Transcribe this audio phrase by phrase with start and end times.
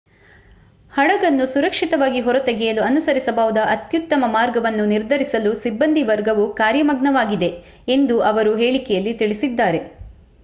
[0.93, 7.49] ಹಡಗನ್ನು ಸುರಕ್ಷಿತವಾಗಿ ಹೊರತೆಗೆಯಲು ಅನುಸರಿಸಬಹುದಾದ ಅತ್ಯುತ್ತಮ ಮಾರ್ಗವನ್ನು ನಿರ್ಧರಿಸಲು ಸಿಬ್ಬಂದಿವರ್ಗವು ಕಾರ್ಯಮಗ್ನವಾಗಿದೆ
[7.87, 9.81] ಎಂದು ಅವರು ಹೇಳಿಕೆಯಲ್ಲಿ ತಿಳಿಸಿದ್ದಾರೆ